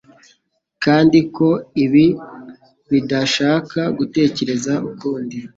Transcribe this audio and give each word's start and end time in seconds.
kandi 0.83 1.19
ko 1.35 1.49
ibi 1.83 2.05
bidashaka 2.89 3.79
gutekereza 3.97 4.73
ukundi 4.89 5.37